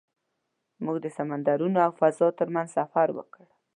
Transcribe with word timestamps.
موږ 0.83 0.97
د 1.01 1.07
سمندرونو 1.17 1.77
او 1.85 1.91
فضا 1.99 2.27
تر 2.39 2.47
منځ 2.55 2.67
سفر 2.77 3.07
وکړ. 3.17 3.45